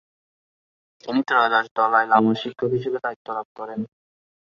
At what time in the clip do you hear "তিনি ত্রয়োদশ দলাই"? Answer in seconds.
1.03-2.05